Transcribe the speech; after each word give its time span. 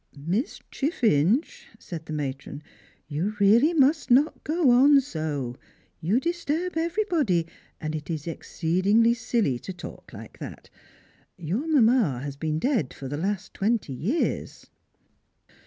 "Miss 0.35 0.59
Chiffinch," 0.71 1.67
said 1.77 2.07
the 2.07 2.11
matron," 2.13 2.63
you 3.15 3.35
really 3.39 3.71
must 3.71 4.09
not 4.09 4.43
go 4.43 4.71
on 4.71 4.99
so; 4.99 5.55
you 5.99 6.19
disturb 6.19 6.75
everybody, 6.75 7.45
and 7.79 7.93
it 7.93 8.09
is 8.09 8.25
exceedingly 8.25 9.13
silly 9.13 9.59
to 9.59 9.71
talk 9.73 10.11
like 10.11 10.39
that. 10.39 10.71
Your 11.37 11.67
mamma 11.67 12.19
has 12.23 12.35
been 12.35 12.57
dead 12.57 12.95
for 12.95 13.07
the 13.07 13.15
last 13.15 13.53
twenty 13.53 13.93
years." 13.93 14.65